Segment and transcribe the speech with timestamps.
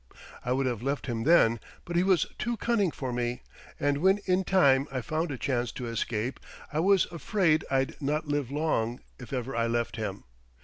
[0.43, 3.43] I would have left him then, but he was too cunning for me,
[3.79, 6.39] and when in time I found a chance to escape
[6.73, 10.23] I was afraid I'd not live long if ever I left him.